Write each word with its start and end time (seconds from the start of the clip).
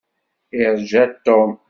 Irǧa 0.61 1.03
Tom. 1.25 1.51